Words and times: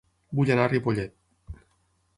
Vull 0.37 0.51
anar 0.55 0.65
a 0.69 0.71
Ripollet 0.71 1.61